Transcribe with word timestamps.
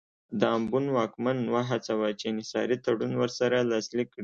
د 0.39 0.41
امبون 0.57 0.85
واکمن 0.97 1.37
وهڅاوه 1.53 2.09
چې 2.19 2.25
انحصاري 2.31 2.77
تړون 2.85 3.11
ورسره 3.21 3.57
لاسلیک 3.71 4.07
کړي. 4.13 4.19